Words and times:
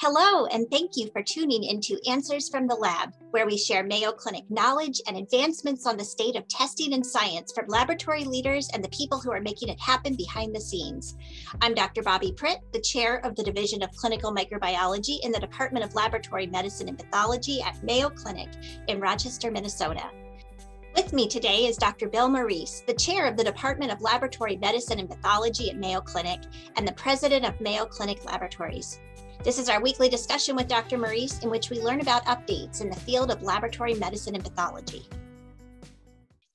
Hello, 0.00 0.46
and 0.46 0.70
thank 0.70 0.92
you 0.94 1.10
for 1.10 1.24
tuning 1.24 1.64
into 1.64 1.98
Answers 2.08 2.48
from 2.48 2.68
the 2.68 2.74
Lab, 2.76 3.14
where 3.32 3.46
we 3.46 3.58
share 3.58 3.82
Mayo 3.82 4.12
Clinic 4.12 4.44
knowledge 4.48 5.00
and 5.08 5.16
advancements 5.16 5.88
on 5.88 5.96
the 5.96 6.04
state 6.04 6.36
of 6.36 6.46
testing 6.46 6.94
and 6.94 7.04
science 7.04 7.52
from 7.52 7.66
laboratory 7.66 8.22
leaders 8.22 8.70
and 8.72 8.84
the 8.84 8.90
people 8.90 9.18
who 9.18 9.32
are 9.32 9.40
making 9.40 9.70
it 9.70 9.80
happen 9.80 10.14
behind 10.14 10.54
the 10.54 10.60
scenes. 10.60 11.16
I'm 11.60 11.74
Dr. 11.74 12.04
Bobby 12.04 12.30
Pritt, 12.30 12.60
the 12.72 12.80
chair 12.80 13.16
of 13.26 13.34
the 13.34 13.42
Division 13.42 13.82
of 13.82 13.90
Clinical 13.96 14.32
Microbiology 14.32 15.18
in 15.24 15.32
the 15.32 15.40
Department 15.40 15.84
of 15.84 15.96
Laboratory 15.96 16.46
Medicine 16.46 16.88
and 16.88 16.96
Pathology 16.96 17.60
at 17.60 17.82
Mayo 17.82 18.08
Clinic 18.08 18.50
in 18.86 19.00
Rochester, 19.00 19.50
Minnesota. 19.50 20.12
With 20.94 21.12
me 21.12 21.26
today 21.26 21.66
is 21.66 21.76
Dr. 21.76 22.08
Bill 22.08 22.28
Morice, 22.28 22.84
the 22.86 22.94
chair 22.94 23.26
of 23.26 23.36
the 23.36 23.42
Department 23.42 23.90
of 23.90 24.00
Laboratory 24.00 24.58
Medicine 24.58 25.00
and 25.00 25.10
Pathology 25.10 25.70
at 25.70 25.76
Mayo 25.76 26.00
Clinic 26.00 26.42
and 26.76 26.86
the 26.86 26.92
president 26.92 27.44
of 27.44 27.60
Mayo 27.60 27.84
Clinic 27.84 28.24
Laboratories. 28.24 29.00
This 29.44 29.60
is 29.60 29.68
our 29.68 29.80
weekly 29.80 30.08
discussion 30.08 30.56
with 30.56 30.66
Dr. 30.66 30.98
Morice, 30.98 31.44
in 31.44 31.50
which 31.50 31.70
we 31.70 31.80
learn 31.80 32.00
about 32.00 32.24
updates 32.26 32.80
in 32.80 32.90
the 32.90 32.96
field 32.96 33.30
of 33.30 33.42
laboratory 33.42 33.94
medicine 33.94 34.34
and 34.34 34.42
pathology. 34.42 35.04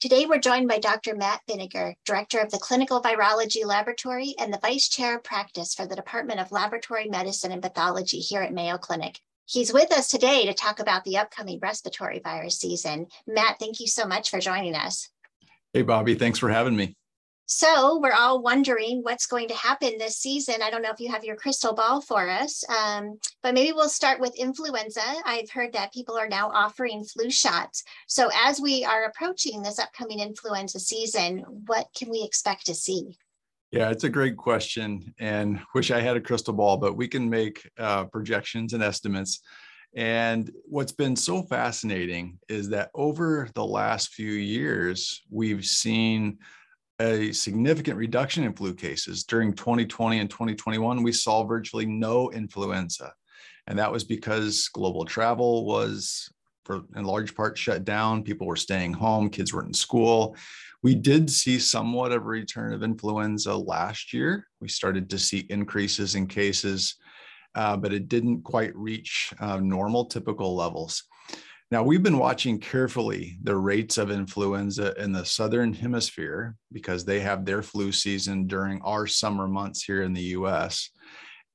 Today, 0.02 0.26
we're 0.26 0.38
joined 0.38 0.68
by 0.68 0.80
Dr. 0.80 1.16
Matt 1.16 1.40
Binnicker, 1.50 1.94
Director 2.06 2.40
of 2.40 2.52
the 2.52 2.58
Clinical 2.58 3.02
Virology 3.02 3.66
Laboratory 3.66 4.36
and 4.38 4.54
the 4.54 4.60
Vice 4.62 4.90
Chair 4.90 5.16
of 5.16 5.24
Practice 5.24 5.74
for 5.74 5.86
the 5.88 5.96
Department 5.96 6.42
of 6.42 6.52
Laboratory 6.52 7.08
Medicine 7.08 7.54
and 7.54 7.62
Pathology 7.62 8.20
here 8.20 8.42
at 8.42 8.54
Mayo 8.54 8.78
Clinic. 8.78 9.18
He's 9.46 9.72
with 9.72 9.94
us 9.94 10.10
today 10.10 10.46
to 10.46 10.54
talk 10.54 10.82
about 10.82 11.06
the 11.06 11.18
upcoming 11.18 11.60
respiratory 11.62 12.20
virus 12.22 12.60
season. 12.60 13.08
Matt, 13.26 13.60
thank 13.60 13.80
you 13.80 13.88
so 13.88 14.06
much 14.06 14.30
for 14.30 14.42
joining 14.42 14.76
us. 14.76 15.08
Hey, 15.72 15.84
Bobby, 15.84 16.16
thanks 16.16 16.38
for 16.38 16.50
having 16.50 16.76
me. 16.76 16.98
So 17.46 18.00
we're 18.00 18.14
all 18.14 18.42
wondering 18.42 19.02
what's 19.04 19.26
going 19.26 19.50
to 19.50 19.54
happen 19.54 19.98
this 19.98 20.18
season. 20.18 20.62
I 20.64 20.70
don't 20.70 20.82
know 20.82 20.92
if 20.92 21.00
you 21.00 21.12
have 21.12 21.26
your 21.26 21.36
crystal 21.36 21.74
ball 21.74 22.00
for 22.00 22.30
us, 22.30 22.64
um, 22.70 23.20
but 23.42 23.54
maybe 23.54 23.74
we'll 23.74 23.90
start 23.90 24.22
with 24.22 24.34
influenza. 24.36 25.02
I've 25.26 25.50
heard 25.50 25.74
that 25.74 25.94
people 25.94 26.18
are 26.18 26.30
now 26.30 26.50
offering 26.50 27.04
flu 27.04 27.30
shots. 27.30 27.84
So 28.08 28.30
as 28.34 28.62
we 28.62 28.86
are 28.86 29.06
approaching 29.06 29.62
this 29.62 29.78
upcoming 29.78 30.20
influenza 30.20 30.80
season, 30.80 31.40
what 31.68 31.88
can 31.98 32.10
we 32.10 32.24
expect 32.24 32.66
to 32.68 32.76
see? 32.76 33.18
Yeah, 33.72 33.90
it's 33.90 34.04
a 34.04 34.10
great 34.10 34.38
question, 34.38 35.14
and 35.20 35.60
wish 35.74 35.90
I 35.90 36.00
had 36.00 36.16
a 36.16 36.22
crystal 36.22 36.54
ball, 36.54 36.78
but 36.78 36.96
we 36.96 37.08
can 37.08 37.30
make 37.30 37.68
uh, 37.78 38.06
projections 38.06 38.74
and 38.74 38.84
estimates. 38.84 39.42
And 39.96 40.52
what's 40.66 40.92
been 40.92 41.16
so 41.16 41.42
fascinating 41.42 42.40
is 42.48 42.70
that 42.70 42.92
over 42.94 43.50
the 43.54 43.66
last 43.66 44.14
few 44.14 44.32
years, 44.32 45.24
we've 45.30 45.66
seen 45.66 46.38
a 47.00 47.32
significant 47.32 47.98
reduction 47.98 48.44
in 48.44 48.54
flu 48.54 48.74
cases. 48.74 49.24
During 49.24 49.54
2020 49.54 50.20
and 50.20 50.30
2021, 50.30 51.04
we 51.04 51.12
saw 51.12 51.44
virtually 51.44 51.86
no 51.86 52.32
influenza. 52.32 53.14
And 53.68 53.80
that 53.80 53.92
was 53.92 54.04
because 54.04 54.68
global 54.70 55.06
travel 55.06 55.66
was, 55.66 56.30
for 56.66 56.82
in 56.96 57.06
large 57.06 57.36
part, 57.36 57.58
shut 57.58 57.86
down. 57.86 58.24
People 58.24 58.48
were 58.48 58.56
staying 58.56 58.94
home, 58.94 59.30
kids 59.30 59.54
weren't 59.54 59.70
in 59.70 59.74
school. 59.74 60.36
We 60.82 60.96
did 60.96 61.30
see 61.32 61.60
somewhat 61.60 62.12
of 62.12 62.24
a 62.24 62.26
return 62.26 62.74
of 62.74 62.84
influenza 62.84 63.56
last 63.56 64.14
year. 64.14 64.48
We 64.60 64.68
started 64.68 65.10
to 65.12 65.20
see 65.20 65.48
increases 65.50 66.16
in 66.16 66.28
cases, 66.28 66.96
uh, 67.56 67.78
but 67.78 67.94
it 67.94 68.10
didn't 68.10 68.44
quite 68.44 68.76
reach 68.76 69.34
uh, 69.40 69.60
normal, 69.60 70.06
typical 70.06 70.56
levels. 70.56 71.04
Now, 71.74 71.82
we've 71.82 72.04
been 72.04 72.20
watching 72.20 72.60
carefully 72.60 73.40
the 73.42 73.56
rates 73.56 73.98
of 73.98 74.12
influenza 74.12 74.94
in 75.02 75.12
the 75.12 75.26
Southern 75.26 75.74
Hemisphere 75.74 76.56
because 76.72 77.04
they 77.04 77.20
have 77.22 77.46
their 77.46 77.64
flu 77.64 77.92
season 77.92 78.46
during 78.46 78.80
our 78.84 79.08
summer 79.08 79.48
months 79.48 79.82
here 79.82 80.04
in 80.04 80.14
the 80.14 80.36
US. 80.38 80.92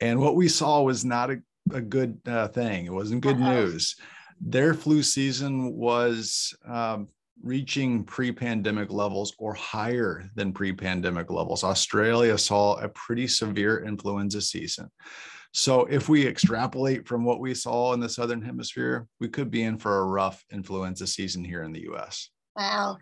And 0.01 0.19
what 0.19 0.35
we 0.35 0.49
saw 0.49 0.83
was 0.83 1.05
not 1.05 1.31
a, 1.31 1.39
a 1.73 1.81
good 1.81 2.19
uh, 2.27 2.49
thing, 2.49 2.87
it 2.87 2.93
wasn't 2.93 3.21
good 3.21 3.37
uh-huh. 3.37 3.53
news. 3.53 3.95
Their 4.41 4.75
flu 4.75 5.05
season 5.05 5.77
was 5.77 6.53
um, 6.67 7.07
reaching 7.41 8.03
pre 8.03 8.33
pandemic 8.33 8.91
levels 8.91 9.33
or 9.39 9.55
higher 9.55 10.29
than 10.35 10.53
pre 10.53 10.73
pandemic 10.73 11.31
levels. 11.31 11.63
Australia 11.63 12.37
saw 12.37 12.75
a 12.75 12.89
pretty 12.89 13.29
severe 13.29 13.85
influenza 13.85 14.43
season. 14.43 14.91
So 15.53 15.87
if 15.87 16.09
we 16.09 16.27
extrapolate 16.27 17.07
from 17.07 17.25
what 17.25 17.41
we 17.41 17.55
saw 17.55 17.93
in 17.93 18.01
the 18.01 18.09
southern 18.09 18.43
hemisphere, 18.43 19.07
we 19.19 19.29
could 19.29 19.51
be 19.51 19.63
in 19.63 19.79
for 19.79 19.99
a 19.99 20.07
rough 20.07 20.45
influenza 20.53 21.07
season 21.07 21.43
here 21.45 21.63
in 21.63 21.73
the 21.73 21.89
US. 21.91 22.31
Wow. 22.57 22.99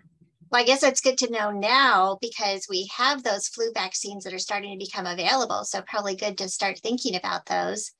Well, 0.50 0.62
I 0.62 0.64
guess 0.64 0.80
that's 0.80 1.00
good 1.00 1.18
to 1.18 1.30
know 1.30 1.50
now 1.50 2.18
because 2.20 2.66
we 2.70 2.88
have 2.96 3.22
those 3.22 3.48
flu 3.48 3.72
vaccines 3.74 4.22
that 4.24 4.32
are 4.32 4.38
starting 4.38 4.78
to 4.78 4.84
become 4.84 5.06
available. 5.06 5.64
So, 5.64 5.82
probably 5.82 6.14
good 6.14 6.38
to 6.38 6.48
start 6.48 6.78
thinking 6.78 7.16
about 7.16 7.46
those. 7.46 7.90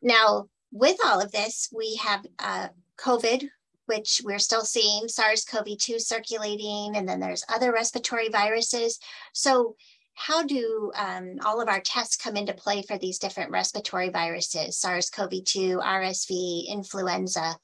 Now, 0.00 0.46
with 0.70 0.98
all 1.04 1.20
of 1.20 1.32
this, 1.32 1.68
we 1.74 1.96
have 1.96 2.24
uh, 2.38 2.68
COVID, 2.98 3.48
which 3.86 4.22
we're 4.24 4.38
still 4.38 4.64
seeing 4.64 5.08
SARS 5.08 5.44
CoV 5.44 5.76
2 5.78 5.98
circulating, 5.98 6.96
and 6.96 7.08
then 7.08 7.18
there's 7.18 7.44
other 7.48 7.72
respiratory 7.72 8.28
viruses. 8.28 9.00
So, 9.32 9.74
how 10.20 10.42
do 10.42 10.92
um, 10.96 11.38
all 11.46 11.62
of 11.62 11.68
our 11.68 11.80
tests 11.80 12.14
come 12.14 12.36
into 12.36 12.52
play 12.52 12.82
for 12.82 12.98
these 12.98 13.18
different 13.18 13.50
respiratory 13.50 14.10
viruses, 14.10 14.76
SARS-CoV-2, 14.76 15.82
RSV, 15.82 16.68
influenza? 16.68 17.56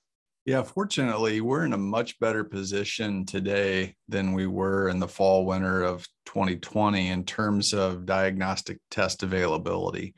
Yeah, 0.47 0.63
fortunately, 0.63 1.43
we're 1.43 1.67
in 1.67 1.75
a 1.75 1.79
much 1.79 2.19
better 2.19 2.45
position 2.45 3.27
today 3.27 3.95
than 4.09 4.33
we 4.33 4.47
were 4.47 4.89
in 4.89 4.99
the 4.99 5.07
fall 5.07 5.45
winter 5.45 5.83
of 5.83 6.09
2020 6.25 7.09
in 7.09 7.25
terms 7.25 7.75
of 7.75 8.07
diagnostic 8.07 8.79
test 8.91 9.23
availability. 9.23 10.15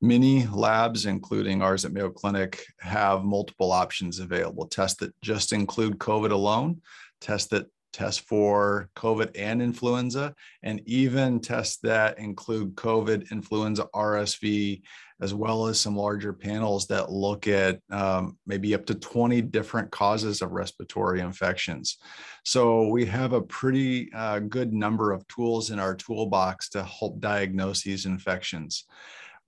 Many 0.00 0.48
labs, 0.48 1.06
including 1.06 1.62
ours 1.62 1.84
at 1.84 1.92
Mayo 1.92 2.10
Clinic, 2.10 2.64
have 2.80 3.22
multiple 3.22 3.70
options 3.70 4.18
available. 4.18 4.66
Tests 4.66 4.98
that 4.98 5.14
just 5.20 5.52
include 5.52 5.98
COVID 5.98 6.32
alone, 6.32 6.80
tests 7.20 7.48
that 7.50 7.66
test 7.92 8.22
for 8.22 8.90
COVID 8.96 9.30
and 9.38 9.62
influenza, 9.62 10.34
and 10.62 10.80
even 10.86 11.40
tests 11.40 11.78
that 11.82 12.18
include 12.18 12.74
COVID, 12.74 13.30
influenza, 13.30 13.86
RSV, 13.94 14.82
as 15.20 15.34
well 15.34 15.66
as 15.66 15.80
some 15.80 15.96
larger 15.96 16.32
panels 16.32 16.86
that 16.86 17.10
look 17.10 17.48
at 17.48 17.80
um, 17.90 18.38
maybe 18.46 18.74
up 18.74 18.86
to 18.86 18.94
20 18.94 19.42
different 19.42 19.90
causes 19.90 20.42
of 20.42 20.52
respiratory 20.52 21.20
infections. 21.20 21.98
So 22.44 22.86
we 22.88 23.04
have 23.06 23.32
a 23.32 23.42
pretty 23.42 24.12
uh, 24.14 24.38
good 24.40 24.72
number 24.72 25.12
of 25.12 25.26
tools 25.26 25.70
in 25.70 25.80
our 25.80 25.94
toolbox 25.94 26.68
to 26.70 26.84
help 26.84 27.20
diagnose 27.20 27.82
these 27.82 28.06
infections 28.06 28.84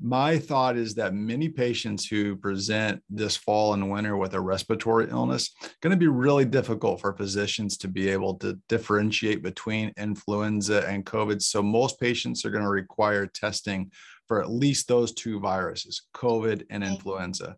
my 0.02 0.38
thought 0.38 0.76
is 0.76 0.94
that 0.94 1.12
many 1.12 1.48
patients 1.48 2.06
who 2.06 2.34
present 2.34 3.02
this 3.10 3.36
fall 3.36 3.74
and 3.74 3.90
winter 3.90 4.16
with 4.16 4.32
a 4.32 4.40
respiratory 4.40 5.08
illness 5.10 5.54
going 5.82 5.90
to 5.90 5.96
be 5.96 6.06
really 6.06 6.46
difficult 6.46 7.00
for 7.00 7.12
physicians 7.12 7.76
to 7.76 7.88
be 7.88 8.08
able 8.08 8.34
to 8.36 8.58
differentiate 8.68 9.42
between 9.42 9.92
influenza 9.98 10.86
and 10.88 11.04
covid. 11.04 11.42
So 11.42 11.62
most 11.62 12.00
patients 12.00 12.44
are 12.44 12.50
going 12.50 12.64
to 12.64 12.70
require 12.70 13.26
testing 13.26 13.92
for 14.26 14.40
at 14.40 14.50
least 14.50 14.88
those 14.88 15.12
two 15.12 15.38
viruses 15.38 16.02
covid 16.14 16.64
and 16.70 16.82
influenza. 16.82 17.56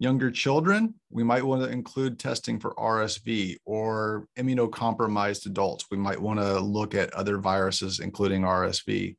Younger 0.00 0.32
children 0.32 0.94
we 1.10 1.22
might 1.22 1.44
want 1.44 1.62
to 1.62 1.70
include 1.70 2.18
testing 2.18 2.58
for 2.58 2.74
rsv 2.74 3.56
or 3.64 4.26
immunocompromised 4.36 5.46
adults. 5.46 5.84
We 5.88 5.98
might 5.98 6.20
want 6.20 6.40
to 6.40 6.58
look 6.58 6.96
at 6.96 7.14
other 7.14 7.38
viruses 7.38 8.00
including 8.00 8.42
rsv 8.42 9.14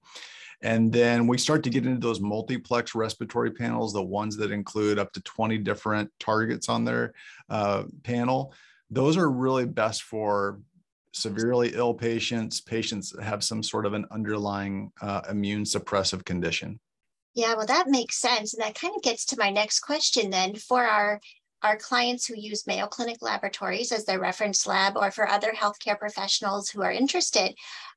and 0.63 0.91
then 0.91 1.25
we 1.25 1.37
start 1.37 1.63
to 1.63 1.69
get 1.69 1.85
into 1.85 1.99
those 1.99 2.19
multiplex 2.19 2.93
respiratory 2.93 3.51
panels, 3.51 3.93
the 3.93 4.01
ones 4.01 4.37
that 4.37 4.51
include 4.51 4.99
up 4.99 5.11
to 5.13 5.21
20 5.21 5.57
different 5.59 6.11
targets 6.19 6.69
on 6.69 6.85
their 6.85 7.13
uh, 7.49 7.83
panel. 8.03 8.53
Those 8.89 9.17
are 9.17 9.29
really 9.29 9.65
best 9.65 10.03
for 10.03 10.59
severely 11.13 11.71
ill 11.73 11.93
patients, 11.93 12.61
patients 12.61 13.11
that 13.11 13.23
have 13.23 13.43
some 13.43 13.63
sort 13.63 13.85
of 13.85 13.93
an 13.93 14.05
underlying 14.11 14.91
uh, 15.01 15.21
immune 15.29 15.63
suppressive 15.63 16.23
condition. 16.25 16.79
Yeah, 17.33 17.55
well, 17.55 17.65
that 17.65 17.87
makes 17.87 18.19
sense. 18.19 18.53
And 18.53 18.63
that 18.63 18.75
kind 18.75 18.93
of 18.95 19.01
gets 19.01 19.25
to 19.27 19.37
my 19.37 19.49
next 19.49 19.79
question 19.79 20.29
then 20.29 20.55
for 20.55 20.83
our 20.83 21.19
our 21.63 21.77
clients 21.77 22.25
who 22.25 22.35
use 22.35 22.65
Mayo 22.65 22.87
Clinic 22.87 23.17
laboratories 23.21 23.91
as 23.91 24.05
their 24.05 24.19
reference 24.19 24.65
lab 24.65 24.97
or 24.97 25.11
for 25.11 25.27
other 25.27 25.51
healthcare 25.51 25.97
professionals 25.97 26.69
who 26.69 26.81
are 26.81 26.91
interested, 26.91 27.55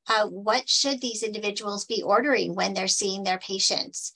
uh, 0.08 0.26
what 0.26 0.68
should 0.68 1.00
these 1.00 1.22
individuals 1.22 1.84
be 1.84 2.02
ordering 2.02 2.54
when 2.54 2.74
they're 2.74 2.88
seeing 2.88 3.24
their 3.24 3.38
patients? 3.38 4.12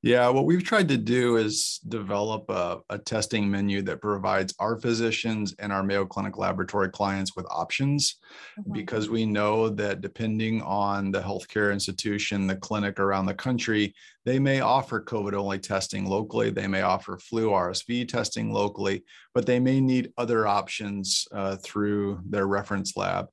Yeah, 0.00 0.28
what 0.28 0.44
we've 0.44 0.62
tried 0.62 0.86
to 0.90 0.96
do 0.96 1.38
is 1.38 1.80
develop 1.88 2.48
a, 2.50 2.78
a, 2.88 2.98
testing 2.98 3.50
menu 3.50 3.82
that 3.82 4.00
provides 4.00 4.54
our 4.60 4.78
physicians 4.78 5.56
and 5.58 5.72
our 5.72 5.82
Mayo 5.82 6.06
Clinic 6.06 6.38
laboratory 6.38 6.88
clients 6.88 7.34
with 7.34 7.46
options 7.50 8.20
mm-hmm. 8.60 8.72
because 8.72 9.10
we 9.10 9.26
know 9.26 9.68
that 9.70 10.00
depending 10.00 10.62
on 10.62 11.10
the 11.10 11.20
healthcare 11.20 11.72
institution, 11.72 12.46
the 12.46 12.54
clinic 12.54 13.00
around 13.00 13.26
the 13.26 13.34
country, 13.34 13.92
they 14.24 14.38
may 14.38 14.60
offer 14.60 15.02
COVID 15.02 15.34
only 15.34 15.58
testing 15.58 16.06
locally, 16.06 16.50
they 16.50 16.68
may 16.68 16.82
offer 16.82 17.18
flu 17.18 17.50
RSV 17.50 18.06
testing 18.06 18.52
locally, 18.52 19.02
but 19.34 19.46
they 19.46 19.58
may 19.58 19.80
need 19.80 20.12
other 20.16 20.46
options 20.46 21.26
uh, 21.32 21.56
through 21.56 22.20
their 22.24 22.46
reference 22.46 22.96
lab. 22.96 23.26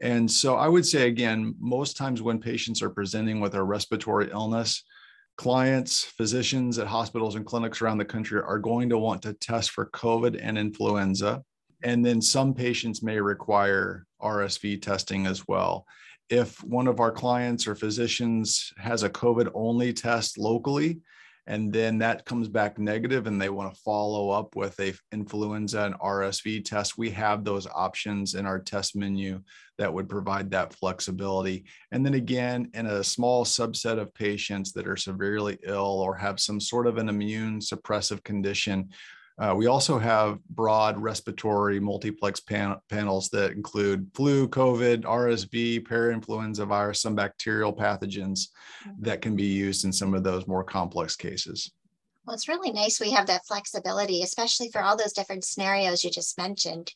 And 0.00 0.30
so 0.30 0.56
I 0.56 0.68
would 0.68 0.86
say, 0.86 1.08
again, 1.08 1.54
most 1.58 1.98
times 1.98 2.22
when 2.22 2.38
patients 2.38 2.80
are 2.80 2.90
presenting 2.90 3.38
with 3.40 3.54
a 3.54 3.62
respiratory 3.62 4.30
illness, 4.30 4.82
clients, 5.36 6.04
physicians 6.04 6.78
at 6.78 6.86
hospitals 6.86 7.34
and 7.34 7.44
clinics 7.44 7.80
around 7.80 7.98
the 7.98 8.04
country 8.04 8.40
are 8.40 8.58
going 8.58 8.88
to 8.88 8.98
want 8.98 9.22
to 9.22 9.34
test 9.34 9.70
for 9.70 9.90
COVID 9.90 10.38
and 10.42 10.56
influenza. 10.56 11.42
And 11.82 12.04
then 12.04 12.22
some 12.22 12.54
patients 12.54 13.02
may 13.02 13.20
require 13.20 14.06
RSV 14.20 14.80
testing 14.80 15.26
as 15.26 15.46
well. 15.46 15.86
If 16.30 16.62
one 16.64 16.88
of 16.88 17.00
our 17.00 17.12
clients 17.12 17.66
or 17.66 17.74
physicians 17.74 18.72
has 18.78 19.02
a 19.02 19.10
COVID 19.10 19.50
only 19.54 19.92
test 19.92 20.38
locally, 20.38 21.00
and 21.46 21.72
then 21.72 21.98
that 21.98 22.24
comes 22.24 22.48
back 22.48 22.78
negative 22.78 23.26
and 23.26 23.40
they 23.40 23.48
want 23.48 23.72
to 23.72 23.80
follow 23.82 24.30
up 24.30 24.56
with 24.56 24.78
a 24.80 24.94
influenza 25.12 25.82
and 25.82 25.94
RSV 26.00 26.64
test, 26.64 26.98
we 26.98 27.10
have 27.10 27.44
those 27.44 27.68
options 27.68 28.34
in 28.34 28.46
our 28.46 28.58
test 28.58 28.96
menu 28.96 29.40
that 29.78 29.92
would 29.92 30.08
provide 30.08 30.50
that 30.50 30.74
flexibility. 30.74 31.64
And 31.92 32.04
then 32.04 32.14
again, 32.14 32.70
in 32.74 32.86
a 32.86 33.04
small 33.04 33.44
subset 33.44 33.98
of 33.98 34.14
patients 34.14 34.72
that 34.72 34.88
are 34.88 34.96
severely 34.96 35.58
ill 35.62 36.00
or 36.00 36.16
have 36.16 36.40
some 36.40 36.60
sort 36.60 36.88
of 36.88 36.98
an 36.98 37.08
immune 37.08 37.60
suppressive 37.60 38.24
condition, 38.24 38.90
uh, 39.38 39.54
we 39.54 39.66
also 39.66 39.98
have 39.98 40.42
broad 40.48 40.96
respiratory 40.98 41.78
multiplex 41.78 42.40
pan- 42.40 42.78
panels 42.88 43.28
that 43.28 43.52
include 43.52 44.10
flu, 44.14 44.48
COVID, 44.48 45.02
RSV, 45.02 45.86
parainfluenza 45.86 46.66
virus, 46.66 47.02
some 47.02 47.14
bacterial 47.14 47.74
pathogens 47.74 48.48
mm-hmm. 48.86 48.92
that 49.00 49.20
can 49.20 49.36
be 49.36 49.44
used 49.44 49.84
in 49.84 49.92
some 49.92 50.14
of 50.14 50.24
those 50.24 50.46
more 50.46 50.64
complex 50.64 51.16
cases. 51.16 51.70
Well, 52.24 52.34
it's 52.34 52.48
really 52.48 52.72
nice 52.72 52.98
we 52.98 53.10
have 53.10 53.26
that 53.26 53.46
flexibility, 53.46 54.22
especially 54.22 54.70
for 54.70 54.82
all 54.82 54.96
those 54.96 55.12
different 55.12 55.44
scenarios 55.44 56.02
you 56.02 56.10
just 56.10 56.38
mentioned. 56.38 56.92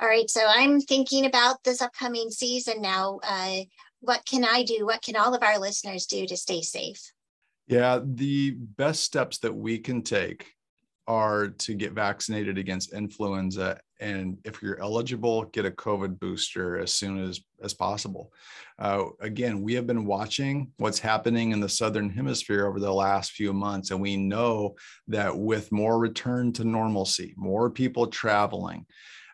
All 0.00 0.08
right, 0.08 0.30
so 0.30 0.40
I'm 0.48 0.80
thinking 0.80 1.26
about 1.26 1.62
this 1.64 1.82
upcoming 1.82 2.30
season 2.30 2.80
now. 2.80 3.20
Uh, 3.22 3.60
what 4.00 4.24
can 4.24 4.44
I 4.44 4.62
do? 4.62 4.86
What 4.86 5.02
can 5.02 5.16
all 5.16 5.34
of 5.34 5.42
our 5.42 5.58
listeners 5.58 6.06
do 6.06 6.26
to 6.26 6.36
stay 6.36 6.62
safe? 6.62 7.12
Yeah, 7.66 8.00
the 8.02 8.52
best 8.52 9.02
steps 9.02 9.38
that 9.38 9.54
we 9.54 9.78
can 9.78 10.02
take 10.02 10.54
are 11.08 11.48
to 11.48 11.74
get 11.74 11.92
vaccinated 11.92 12.58
against 12.58 12.92
influenza 12.92 13.80
and 13.98 14.36
if 14.44 14.62
you're 14.62 14.80
eligible 14.80 15.44
get 15.44 15.64
a 15.64 15.70
covid 15.70 16.20
booster 16.20 16.78
as 16.78 16.92
soon 16.92 17.18
as 17.18 17.40
as 17.64 17.74
possible. 17.74 18.32
Uh, 18.78 19.06
again 19.20 19.62
we 19.62 19.72
have 19.74 19.86
been 19.86 20.04
watching 20.04 20.70
what's 20.76 20.98
happening 20.98 21.50
in 21.50 21.60
the 21.60 21.68
southern 21.68 22.10
hemisphere 22.10 22.66
over 22.66 22.78
the 22.78 22.92
last 22.92 23.32
few 23.32 23.52
months 23.52 23.90
and 23.90 24.00
we 24.00 24.16
know 24.16 24.76
that 25.08 25.36
with 25.36 25.72
more 25.72 25.98
return 25.98 26.52
to 26.52 26.62
normalcy 26.62 27.34
more 27.36 27.70
people 27.70 28.06
traveling 28.06 28.84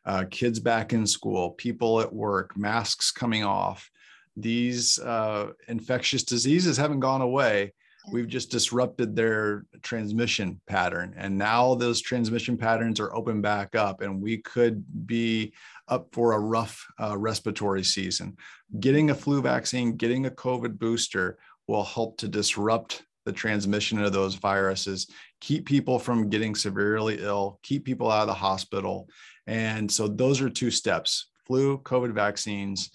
uh, 0.06 0.25
kids 0.31 0.61
back 0.61 0.93
in 0.93 1.06
school 1.06 1.50
people 1.50 2.00
at 2.00 2.12
work 2.12 2.56
masks 2.56 3.11
coming 3.11 3.44
off 3.44 3.91
these 4.37 4.99
uh, 5.00 5.49
infectious 5.69 6.23
diseases 6.23 6.76
haven't 6.76 7.00
gone 7.00 7.21
away 7.21 7.73
we've 8.12 8.29
just 8.29 8.51
disrupted 8.51 9.17
their 9.17 9.65
transmission 9.83 10.61
pattern 10.67 11.15
and 11.17 11.37
now 11.37 11.75
those 11.75 12.01
transmission 12.01 12.56
patterns 12.56 13.01
are 13.01 13.15
open 13.15 13.41
back 13.41 13.75
up 13.75 14.01
and 14.01 14.21
we 14.21 14.39
could 14.39 14.85
be 15.06 15.53
up 15.89 16.09
for 16.12 16.33
a 16.33 16.39
rough 16.39 16.87
uh, 17.01 17.17
respiratory 17.17 17.85
season. 17.85 18.37
Getting 18.81 19.11
a 19.11 19.15
flu 19.15 19.41
vaccine 19.41 19.97
getting 19.97 20.27
a 20.27 20.31
covid 20.31 20.79
booster 20.79 21.39
will 21.67 21.85
help 21.85 22.19
to 22.19 22.29
disrupt 22.29 23.05
the 23.25 23.33
transmission 23.33 24.03
of 24.03 24.12
those 24.12 24.35
viruses 24.35 25.09
keep 25.41 25.67
people 25.67 25.99
from 25.99 26.29
getting 26.29 26.55
severely 26.55 27.19
ill 27.21 27.59
keep 27.62 27.85
people 27.85 28.11
out 28.11 28.23
of 28.23 28.29
the 28.29 28.35
hospital 28.35 29.09
and 29.47 29.91
so 29.91 30.09
those 30.09 30.41
are 30.41 30.50
two 30.50 30.71
steps 30.71 31.27
flu, 31.46 31.79
COVID 31.79 32.12
vaccines, 32.12 32.91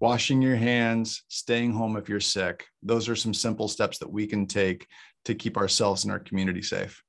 washing 0.00 0.42
your 0.42 0.56
hands, 0.56 1.22
staying 1.28 1.72
home 1.72 1.96
if 1.96 2.08
you're 2.08 2.20
sick. 2.20 2.66
Those 2.82 3.08
are 3.08 3.16
some 3.16 3.34
simple 3.34 3.68
steps 3.68 3.98
that 3.98 4.10
we 4.10 4.26
can 4.26 4.46
take 4.46 4.86
to 5.24 5.34
keep 5.34 5.56
ourselves 5.56 6.04
and 6.04 6.12
our 6.12 6.18
community 6.18 6.62
safe. 6.62 7.02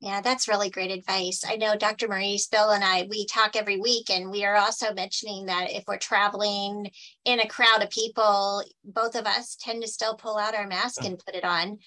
Yeah, 0.00 0.20
that's 0.20 0.46
really 0.46 0.70
great 0.70 0.92
advice. 0.92 1.42
I 1.46 1.56
know 1.56 1.74
Dr. 1.74 2.06
Morice, 2.06 2.46
Bill, 2.46 2.70
and 2.70 2.84
I, 2.84 3.08
we 3.10 3.26
talk 3.26 3.56
every 3.56 3.80
week, 3.80 4.10
and 4.10 4.30
we 4.30 4.44
are 4.44 4.54
also 4.54 4.94
mentioning 4.94 5.46
that 5.46 5.72
if 5.72 5.82
we're 5.88 5.98
traveling 5.98 6.88
in 7.24 7.40
a 7.40 7.48
crowd 7.48 7.82
of 7.82 7.90
people, 7.90 8.62
both 8.84 9.16
of 9.16 9.26
us 9.26 9.56
tend 9.60 9.82
to 9.82 9.88
still 9.88 10.14
pull 10.14 10.38
out 10.38 10.54
our 10.54 10.68
mask 10.68 11.04
and 11.04 11.18
put 11.18 11.34
it 11.34 11.44
on. 11.44 11.78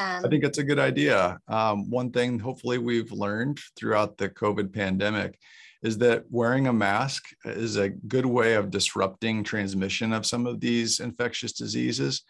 Um, 0.00 0.24
I 0.24 0.28
think 0.28 0.42
it's 0.42 0.58
a 0.58 0.64
good 0.64 0.80
idea. 0.80 1.38
Um, 1.46 1.88
one 1.90 2.10
thing, 2.10 2.40
hopefully, 2.40 2.78
we've 2.78 3.12
learned 3.12 3.60
throughout 3.76 4.18
the 4.18 4.28
COVID 4.28 4.72
pandemic 4.72 5.38
is 5.82 5.98
that 5.98 6.24
wearing 6.30 6.66
a 6.66 6.72
mask 6.72 7.30
is 7.44 7.76
a 7.76 7.88
good 7.88 8.26
way 8.26 8.54
of 8.54 8.70
disrupting 8.70 9.42
transmission 9.42 10.12
of 10.12 10.26
some 10.26 10.46
of 10.46 10.60
these 10.60 11.00
infectious 11.00 11.52
diseases. 11.52 12.22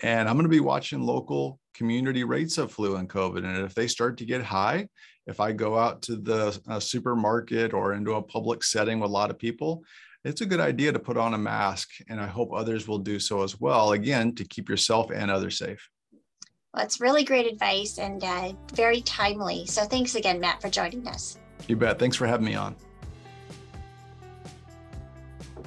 And 0.00 0.28
I'm 0.28 0.36
going 0.36 0.44
to 0.44 0.50
be 0.50 0.60
watching 0.60 1.02
local 1.02 1.58
community 1.74 2.24
rates 2.24 2.58
of 2.58 2.72
flu 2.72 2.96
and 2.96 3.08
COVID. 3.08 3.44
And 3.44 3.64
if 3.64 3.74
they 3.74 3.86
start 3.86 4.18
to 4.18 4.24
get 4.24 4.42
high, 4.42 4.88
if 5.26 5.40
I 5.40 5.52
go 5.52 5.78
out 5.78 6.02
to 6.02 6.16
the 6.16 6.60
uh, 6.68 6.80
supermarket 6.80 7.72
or 7.72 7.94
into 7.94 8.14
a 8.14 8.22
public 8.22 8.64
setting 8.64 9.00
with 9.00 9.10
a 9.10 9.12
lot 9.12 9.30
of 9.30 9.38
people, 9.38 9.84
it's 10.24 10.40
a 10.40 10.46
good 10.46 10.60
idea 10.60 10.92
to 10.92 10.98
put 10.98 11.16
on 11.16 11.34
a 11.34 11.38
mask. 11.38 11.90
And 12.08 12.20
I 12.20 12.26
hope 12.26 12.52
others 12.52 12.86
will 12.86 12.98
do 12.98 13.18
so 13.18 13.42
as 13.42 13.60
well, 13.60 13.92
again, 13.92 14.34
to 14.36 14.44
keep 14.44 14.68
yourself 14.68 15.10
and 15.12 15.30
others 15.30 15.58
safe. 15.58 15.88
Well, 16.74 16.84
it's 16.84 17.00
really 17.00 17.24
great 17.24 17.52
advice 17.52 17.98
and 17.98 18.22
uh, 18.24 18.52
very 18.74 19.02
timely. 19.02 19.66
So 19.66 19.84
thanks 19.84 20.14
again, 20.14 20.40
Matt, 20.40 20.62
for 20.62 20.70
joining 20.70 21.06
us. 21.06 21.38
You 21.68 21.76
bet. 21.76 21.98
Thanks 21.98 22.16
for 22.16 22.26
having 22.26 22.46
me 22.46 22.54
on. 22.54 22.74